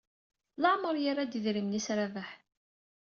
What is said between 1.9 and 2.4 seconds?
Rabaḥ.